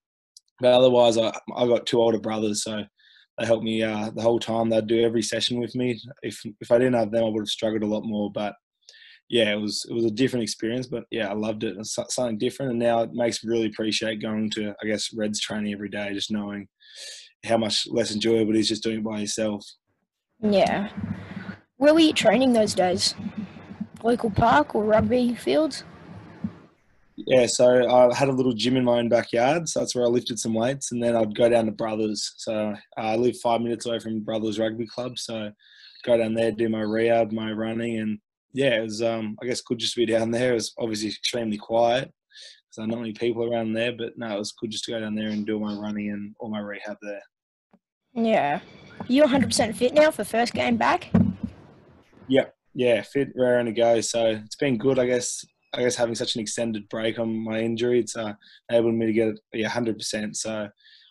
but 0.61 0.73
otherwise, 0.73 1.19
I 1.19 1.33
I 1.57 1.67
got 1.67 1.87
two 1.87 2.01
older 2.01 2.21
brothers, 2.21 2.63
so 2.65 2.85
they 3.39 3.47
helped 3.47 3.65
me 3.65 3.83
uh, 3.83 4.11
the 4.15 4.23
whole 4.23 4.41
time. 4.41 4.69
They'd 4.69 4.87
do 4.87 5.03
every 5.03 5.23
session 5.23 5.61
with 5.61 5.75
me. 5.75 6.01
If 6.23 6.41
if 6.61 6.71
I 6.71 6.79
didn't 6.79 6.95
have 6.95 7.11
them, 7.11 7.25
I 7.25 7.29
would 7.29 7.43
have 7.43 7.49
struggled 7.49 7.83
a 7.83 7.87
lot 7.87 8.05
more. 8.05 8.31
But 8.31 8.55
yeah, 9.31 9.53
it 9.53 9.61
was 9.61 9.87
it 9.89 9.95
was 9.95 10.05
a 10.05 10.11
different 10.11 10.43
experience. 10.43 10.89
But 10.89 11.05
yeah, 11.11 11.29
I 11.29 11.35
loved 11.35 11.65
it. 11.65 11.77
It's 11.79 11.97
something 12.09 12.39
different, 12.39 12.73
and 12.73 12.79
now 12.79 13.01
it 13.01 13.13
makes 13.13 13.43
me 13.43 13.51
really 13.51 13.67
appreciate 13.67 14.23
going 14.23 14.51
to 14.53 14.75
I 14.83 14.87
guess 14.87 15.15
Reds 15.15 15.41
training 15.41 15.73
every 15.73 15.89
day, 15.89 16.13
just 16.13 16.31
knowing 16.31 16.69
how 17.45 17.57
much 17.57 17.87
less 17.91 18.13
enjoyable 18.13 18.55
it 18.55 18.61
is 18.61 18.69
just 18.69 18.83
doing 18.83 18.99
it 18.99 19.05
by 19.05 19.21
yourself. 19.21 19.65
Yeah. 20.41 20.91
Where 21.77 21.95
were 21.95 22.01
you 22.01 22.13
training 22.13 22.53
those 22.53 22.75
days? 22.75 23.15
Local 24.03 24.31
park 24.31 24.75
or 24.75 24.85
rugby 24.85 25.35
fields? 25.35 25.85
yeah, 27.27 27.47
so 27.47 27.89
I 27.91 28.15
had 28.15 28.29
a 28.29 28.33
little 28.33 28.53
gym 28.53 28.77
in 28.77 28.85
my 28.85 28.99
own 28.99 29.09
backyard. 29.09 29.69
So 29.69 29.81
that's 29.81 29.95
where 29.95 30.05
I 30.05 30.09
lifted 30.09 30.39
some 30.39 30.55
weights. 30.55 30.93
And 30.93 31.03
then 31.03 31.17
I'd 31.17 31.35
go 31.35 31.49
down 31.49 31.67
to 31.67 31.73
Brothers. 31.73 32.33
So 32.37 32.71
uh, 32.71 33.01
I 33.01 33.17
live 33.17 33.37
five 33.41 33.61
minutes 33.61 33.87
away 33.87 33.99
from 33.99 34.21
Brothers 34.21 34.59
Rugby 34.59 34.87
Club. 34.87 35.19
So 35.19 35.37
I'd 35.37 35.55
go 36.05 36.17
down 36.17 36.35
there, 36.35 36.53
do 36.53 36.69
my 36.69 36.81
rehab, 36.81 37.33
my 37.33 37.53
running, 37.53 37.99
and 37.99 38.19
yeah, 38.53 38.77
it 38.77 38.83
was 38.83 39.03
um, 39.03 39.37
I 39.43 39.47
guess 39.47 39.61
good 39.61 39.79
just 39.79 39.95
to 39.95 40.01
be 40.01 40.07
down 40.07 40.31
there. 40.31 40.53
It 40.53 40.55
was 40.55 40.75
obviously 40.79 41.09
extremely 41.09 41.59
quiet 41.59 42.13
because 42.71 42.89
not 42.89 42.99
many 42.99 43.13
people 43.13 43.45
around 43.45 43.73
there, 43.73 43.93
but 43.93 44.17
no, 44.17 44.35
it 44.35 44.39
was 44.39 44.53
good 44.53 44.71
just 44.71 44.85
to 44.85 44.93
go 44.93 45.01
down 45.01 45.15
there 45.15 45.29
and 45.29 45.47
do 45.47 45.59
my 45.59 45.75
running 45.75 46.11
and 46.11 46.35
all 46.39 46.51
my 46.51 46.61
rehab 46.61 46.97
there. 47.03 47.23
Yeah. 48.15 48.61
You 49.07 49.25
100% 49.25 49.75
fit 49.75 49.95
now 49.95 50.11
for 50.11 50.25
first 50.25 50.55
game 50.55 50.77
back? 50.77 51.11
Yep, 52.29 52.55
yeah, 52.75 53.03
fit, 53.03 53.29
rare 53.37 53.53
raring 53.53 53.67
to 53.67 53.73
go. 53.73 54.01
So 54.01 54.27
it's 54.27 54.57
been 54.57 54.77
good, 54.77 54.99
I 54.99 55.07
guess. 55.07 55.45
I 55.75 55.83
guess 55.83 55.97
having 55.97 56.15
such 56.15 56.35
an 56.35 56.41
extended 56.41 56.89
break 56.89 57.19
on 57.19 57.45
my 57.45 57.61
injury, 57.61 58.01
it's 58.01 58.17
uh, 58.17 58.33
enabled 58.71 58.95
me 58.95 59.07
to 59.07 59.13
get 59.13 59.39
yeah, 59.53 59.69
100%. 59.69 60.35
So 60.35 60.67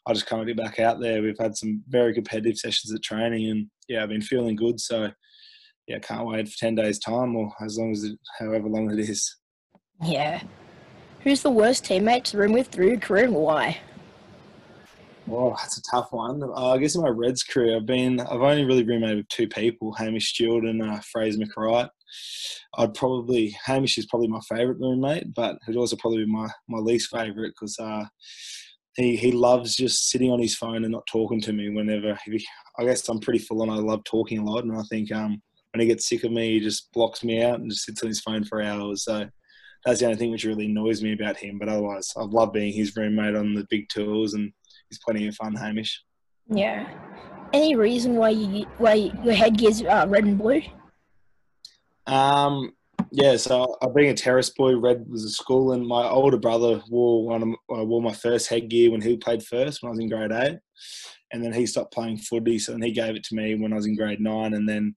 I 0.08 0.14
just 0.14 0.26
can't 0.26 0.48
get 0.48 0.58
back 0.58 0.80
out 0.80 1.00
there. 1.00 1.22
We've 1.22 1.38
had 1.40 1.56
some 1.56 1.84
very 1.88 2.14
competitive 2.14 2.58
sessions 2.58 2.92
at 2.92 3.04
training, 3.04 3.52
and 3.52 3.68
yeah, 3.88 4.02
I've 4.02 4.10
been 4.10 4.22
feeling 4.22 4.56
good. 4.56 4.80
So 4.80 5.12
yeah, 5.88 6.00
can't 6.00 6.26
wait 6.26 6.50
for 6.50 6.58
10 6.58 6.76
days' 6.76 7.00
time 7.00 7.36
or 7.36 7.52
as 7.64 7.78
long 7.78 7.92
as 7.92 8.04
it, 8.04 8.18
however 8.40 8.68
long 8.68 8.92
it 8.92 9.00
is. 9.00 9.36
Yeah. 10.04 10.42
Who's 11.22 11.42
the 11.42 11.50
worst 11.50 11.84
teammate 11.84 12.24
to 12.26 12.38
room 12.38 12.54
with 12.54 12.68
through 12.68 12.88
your 12.88 13.00
career 13.00 13.26
and 13.26 13.36
why? 13.36 13.80
Oh, 15.30 15.56
that's 15.58 15.78
a 15.78 15.82
tough 15.92 16.12
one. 16.12 16.42
Uh, 16.42 16.72
I 16.72 16.78
guess 16.78 16.96
in 16.96 17.02
my 17.02 17.10
Reds 17.10 17.44
career, 17.44 17.76
I've 17.76 17.86
been 17.86 18.20
I've 18.22 18.42
only 18.42 18.64
really 18.64 18.84
roommated 18.84 19.18
with 19.18 19.28
two 19.28 19.48
people, 19.48 19.94
Hamish 19.94 20.30
Stewart 20.30 20.64
and 20.64 20.82
uh, 20.82 21.00
Fraser 21.02 21.40
McReight. 21.40 21.90
I'd 22.78 22.94
probably 22.94 23.56
Hamish 23.66 23.98
is 23.98 24.06
probably 24.06 24.30
my 24.30 24.40
favourite 24.48 24.80
roommate, 24.80 25.34
but 25.34 25.58
he'd 25.66 25.76
also 25.76 25.98
probably 25.98 26.24
be 26.24 26.32
my, 26.32 26.48
my 26.70 26.78
least 26.78 27.10
favourite 27.10 27.50
because 27.50 27.78
uh, 27.78 28.06
he 28.96 29.18
he 29.18 29.34
loves 29.34 29.76
just 29.76 30.10
sitting 30.10 30.32
on 30.32 30.40
his 30.40 30.56
phone 30.56 30.84
and 30.86 30.94
not 30.94 31.08
talking 31.12 31.42
to 31.42 31.52
me 31.52 31.70
whenever. 31.70 32.18
He, 32.26 32.46
I 32.80 32.86
guess 32.86 33.08
I'm 33.10 33.20
pretty 33.20 33.40
full 33.40 33.62
on. 33.62 33.70
I 33.70 33.76
love 33.76 34.06
talking 34.06 34.38
a 34.38 34.46
lot, 34.46 34.64
and 34.64 34.78
I 34.78 34.84
think 34.84 35.12
um, 35.12 35.42
when 35.74 35.82
he 35.82 35.88
gets 35.88 36.08
sick 36.08 36.24
of 36.24 36.32
me, 36.32 36.54
he 36.54 36.60
just 36.62 36.92
blocks 36.94 37.24
me 37.24 37.44
out 37.44 37.60
and 37.60 37.70
just 37.70 37.84
sits 37.84 38.02
on 38.02 38.08
his 38.08 38.22
phone 38.22 38.46
for 38.46 38.62
hours. 38.62 39.04
So 39.04 39.28
that's 39.86 40.00
the 40.00 40.06
only 40.06 40.18
thing 40.18 40.32
which 40.32 40.46
really 40.46 40.66
annoys 40.66 41.02
me 41.02 41.14
about 41.14 41.38
him. 41.38 41.58
But 41.58 41.70
otherwise, 41.70 42.12
I 42.18 42.24
love 42.24 42.54
being 42.54 42.74
his 42.74 42.96
roommate 42.96 43.36
on 43.36 43.54
the 43.54 43.66
big 43.70 43.90
tours 43.90 44.34
and 44.34 44.52
he's 44.90 45.00
plenty 45.00 45.28
of 45.28 45.36
fun, 45.36 45.56
Hamish. 45.56 46.04
Yeah. 46.50 46.88
Any 47.54 47.76
reason 47.76 48.16
why 48.16 48.30
you 48.30 48.66
why 48.78 49.12
your 49.24 49.34
headgear's 49.34 49.82
uh, 49.82 50.06
red 50.08 50.26
and 50.26 50.38
blue? 50.38 50.62
Um, 52.06 52.74
yeah, 53.12 53.38
so 53.38 53.78
uh, 53.82 53.90
being 53.90 54.10
a 54.10 54.14
terrace 54.14 54.50
boy, 54.50 54.76
red 54.76 55.06
was 55.08 55.24
a 55.24 55.30
school, 55.30 55.72
and 55.72 55.86
my 55.86 56.08
older 56.08 56.38
brother 56.38 56.82
wore 56.90 57.26
one 57.26 57.42
of, 57.44 57.80
uh, 57.80 57.86
wore 57.86 58.02
my 58.02 58.14
first 58.14 58.50
headgear 58.50 58.92
when 58.92 59.02
he 59.02 59.18
played 59.18 59.44
first 59.44 59.82
when 59.82 59.90
I 59.90 59.92
was 59.92 60.00
in 60.00 60.10
grade 60.10 60.32
eight, 60.32 60.60
and 61.32 61.44
then 61.44 61.54
he 61.54 61.66
stopped 61.66 61.94
playing 61.94 62.18
footy, 62.18 62.60
so 62.60 62.74
then 62.74 62.82
he 62.82 62.92
gave 62.92 63.16
it 63.16 63.24
to 63.26 63.36
me 63.36 63.56
when 63.56 63.72
I 63.72 63.78
was 63.78 63.86
in 63.86 63.96
grade 63.96 64.20
nine, 64.20 64.54
and 64.54 64.68
then 64.68 64.96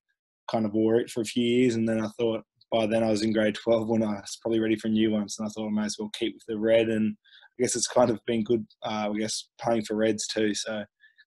kind 0.50 0.66
of 0.66 0.72
wore 0.72 0.96
it 0.96 1.10
for 1.10 1.20
a 1.20 1.24
few 1.24 1.44
years, 1.44 1.76
and 1.76 1.88
then 1.88 2.00
I 2.00 2.08
thought 2.18 2.42
by 2.72 2.86
then 2.86 3.02
I 3.02 3.10
was 3.10 3.22
in 3.22 3.32
grade 3.32 3.56
twelve 3.56 3.88
when 3.88 4.02
I 4.02 4.12
was 4.12 4.38
probably 4.42 4.60
ready 4.60 4.76
for 4.76 4.88
a 4.88 4.90
new 4.90 5.10
ones, 5.10 5.36
and 5.38 5.46
I 5.46 5.50
thought 5.50 5.68
I 5.68 5.70
might 5.70 5.86
as 5.86 5.96
well 5.98 6.10
keep 6.18 6.34
with 6.34 6.44
the 6.46 6.58
red 6.58 6.88
and 6.88 7.16
I 7.60 7.62
guess 7.62 7.76
it's 7.76 7.86
kind 7.86 8.10
of 8.10 8.18
been 8.26 8.42
good. 8.42 8.64
Uh, 8.82 9.10
I 9.12 9.18
guess 9.18 9.48
playing 9.60 9.84
for 9.84 9.94
Reds 9.94 10.26
too, 10.26 10.54
so 10.54 10.82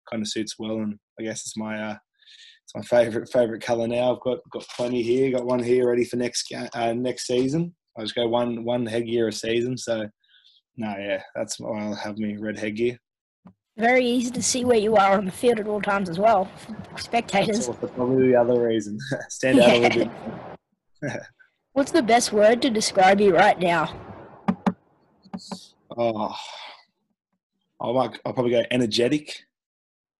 kind 0.09 0.21
of 0.21 0.27
suits 0.27 0.55
well. 0.57 0.77
And 0.77 0.97
I 1.19 1.23
guess 1.23 1.41
it's 1.41 1.55
my 1.55 1.79
uh, 1.79 1.95
it's 2.63 2.75
my 2.75 2.81
favorite 2.81 3.29
favorite 3.31 3.61
color 3.61 3.87
now. 3.87 4.15
I've 4.15 4.21
got 4.21 4.39
got 4.51 4.65
plenty 4.75 5.03
here. 5.03 5.31
Got 5.31 5.45
one 5.45 5.61
here 5.61 5.87
ready 5.87 6.05
for 6.05 6.15
next 6.15 6.51
uh, 6.73 6.93
next 6.93 7.27
season. 7.27 7.75
I 7.97 8.01
just 8.01 8.15
go 8.15 8.27
one 8.27 8.63
one 8.63 8.85
headgear 8.85 9.27
a 9.27 9.31
season. 9.31 9.77
So 9.77 10.07
no, 10.77 10.95
yeah, 10.97 11.21
that's 11.35 11.59
why 11.59 11.79
I'll 11.79 11.95
have 11.95 12.17
me 12.17 12.35
red 12.37 12.57
headgear. 12.57 12.97
Very 13.77 14.05
easy 14.05 14.31
to 14.31 14.41
see 14.41 14.65
where 14.65 14.77
you 14.77 14.95
are 14.95 15.17
on 15.17 15.25
the 15.25 15.31
field 15.31 15.59
at 15.59 15.67
all 15.67 15.81
times 15.81 16.09
as 16.09 16.19
well. 16.19 16.49
Spectators. 16.97 17.67
That's 17.67 17.91
probably 17.93 18.29
the 18.29 18.35
other 18.35 18.67
reason. 18.67 18.97
Stand 19.29 19.59
out 19.59 19.69
a 19.69 19.79
little 19.79 20.05
bit. 20.05 20.11
What's 21.73 21.91
the 21.91 22.03
best 22.03 22.31
word 22.31 22.61
to 22.61 22.69
describe 22.69 23.19
you 23.19 23.35
right 23.35 23.59
now? 23.59 23.95
Oh, 25.97 26.35
I 27.81 27.91
might. 27.91 28.19
I'll 28.25 28.33
probably 28.33 28.51
go 28.51 28.63
energetic. 28.71 29.45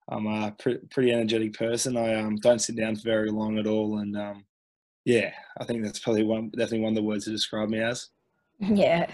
I'm 0.09 0.27
a 0.27 0.55
pre- 0.59 0.79
pretty 0.91 1.11
energetic 1.11 1.53
person. 1.53 1.95
I 1.95 2.15
um, 2.15 2.35
don't 2.37 2.59
sit 2.59 2.75
down 2.75 2.95
for 2.95 3.03
very 3.03 3.31
long 3.31 3.57
at 3.57 3.67
all, 3.67 3.99
and 3.99 4.17
um, 4.17 4.45
yeah, 5.05 5.31
I 5.57 5.63
think 5.63 5.83
that's 5.83 5.99
probably 5.99 6.23
one, 6.23 6.49
definitely 6.49 6.81
one 6.81 6.91
of 6.91 6.95
the 6.95 7.03
words 7.03 7.25
to 7.25 7.31
describe 7.31 7.69
me 7.69 7.79
as. 7.79 8.09
Yeah. 8.59 9.09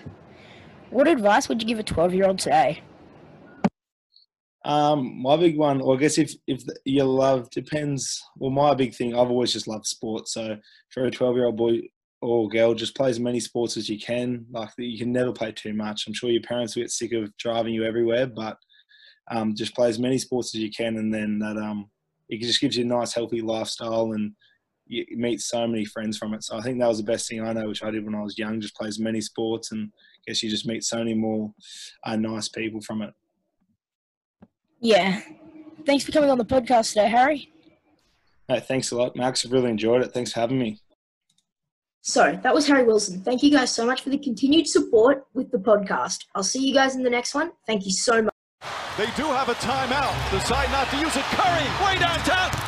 What 0.91 1.07
advice 1.07 1.47
would 1.49 1.61
you 1.61 1.67
give 1.67 1.79
a 1.79 1.83
12 1.83 2.13
year 2.13 2.25
old 2.25 2.39
today? 2.39 2.81
Um, 4.65 5.21
my 5.21 5.37
big 5.37 5.57
one, 5.57 5.79
well, 5.79 5.95
I 5.95 5.99
guess 5.99 6.17
if 6.17 6.33
if 6.47 6.63
your 6.85 7.05
love 7.05 7.49
depends. 7.49 8.21
Well, 8.37 8.51
my 8.51 8.73
big 8.73 8.93
thing, 8.93 9.13
I've 9.13 9.29
always 9.29 9.53
just 9.53 9.67
loved 9.67 9.85
sports. 9.85 10.33
So 10.33 10.57
for 10.89 11.05
a 11.05 11.11
12 11.11 11.35
year 11.35 11.45
old 11.45 11.57
boy, 11.57 11.81
or 12.21 12.49
girl, 12.49 12.73
just 12.73 12.95
play 12.95 13.09
as 13.09 13.19
many 13.19 13.39
sports 13.39 13.77
as 13.77 13.89
you 13.89 13.97
can. 13.97 14.45
Like 14.51 14.69
you 14.77 14.97
can 14.97 15.11
never 15.11 15.31
play 15.31 15.51
too 15.53 15.73
much. 15.73 16.05
I'm 16.05 16.13
sure 16.13 16.29
your 16.29 16.41
parents 16.41 16.75
will 16.75 16.83
get 16.83 16.91
sick 16.91 17.13
of 17.13 17.35
driving 17.37 17.73
you 17.73 17.85
everywhere, 17.85 18.27
but 18.27 18.57
um, 19.31 19.55
just 19.55 19.75
play 19.75 19.87
as 19.87 19.99
many 19.99 20.17
sports 20.17 20.53
as 20.55 20.61
you 20.61 20.71
can, 20.71 20.97
and 20.97 21.13
then 21.13 21.39
that 21.39 21.57
um, 21.57 21.89
it 22.27 22.41
just 22.41 22.59
gives 22.59 22.75
you 22.75 22.83
a 22.83 22.87
nice, 22.87 23.13
healthy 23.13 23.41
lifestyle, 23.41 24.11
and 24.11 24.33
you 24.87 25.05
meet 25.11 25.39
so 25.39 25.67
many 25.67 25.85
friends 25.85 26.17
from 26.17 26.33
it. 26.33 26.43
So 26.43 26.57
I 26.57 26.61
think 26.61 26.79
that 26.79 26.87
was 26.87 26.97
the 26.97 27.03
best 27.03 27.29
thing 27.29 27.41
I 27.41 27.53
know, 27.53 27.67
which 27.67 27.83
I 27.83 27.91
did 27.91 28.03
when 28.03 28.15
I 28.15 28.23
was 28.23 28.37
young. 28.37 28.59
Just 28.59 28.75
play 28.75 28.87
as 28.87 28.99
many 28.99 29.21
sports, 29.21 29.71
and 29.71 29.89
I 29.93 30.21
guess 30.27 30.43
you 30.43 30.49
just 30.49 30.67
meet 30.67 30.83
so 30.83 30.97
many 30.97 31.13
more 31.13 31.53
uh, 32.05 32.15
nice 32.17 32.49
people 32.49 32.81
from 32.81 33.03
it. 33.03 33.13
Yeah. 34.79 35.21
Thanks 35.85 36.03
for 36.03 36.11
coming 36.11 36.29
on 36.29 36.37
the 36.37 36.45
podcast 36.45 36.89
today, 36.89 37.09
Harry. 37.09 37.51
Hey, 38.47 38.59
thanks 38.59 38.91
a 38.91 38.95
lot, 38.97 39.15
Max. 39.15 39.45
I've 39.45 39.51
really 39.51 39.69
enjoyed 39.69 40.01
it. 40.01 40.13
Thanks 40.13 40.33
for 40.33 40.39
having 40.39 40.59
me. 40.59 40.79
So 42.01 42.39
that 42.43 42.53
was 42.53 42.67
Harry 42.67 42.83
Wilson. 42.83 43.21
Thank 43.21 43.43
you 43.43 43.51
guys 43.51 43.71
so 43.71 43.85
much 43.85 44.01
for 44.01 44.09
the 44.09 44.17
continued 44.17 44.67
support 44.67 45.27
with 45.33 45.51
the 45.51 45.57
podcast. 45.57 46.25
I'll 46.33 46.43
see 46.43 46.65
you 46.65 46.73
guys 46.73 46.95
in 46.95 47.03
the 47.03 47.09
next 47.09 47.35
one. 47.35 47.51
Thank 47.67 47.85
you 47.85 47.91
so 47.91 48.23
much. 48.23 48.33
They 48.97 49.05
do 49.15 49.23
have 49.23 49.49
a 49.49 49.53
timeout. 49.55 50.31
Decide 50.31 50.71
not 50.71 50.89
to 50.89 50.97
use 50.97 51.15
it. 51.15 51.23
Curry 51.23 51.85
way 51.85 51.99
downtown. 51.99 52.58